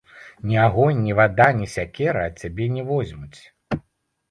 [0.47, 3.39] Ні агонь, ні вада, ні сякера цябе не возьмуць.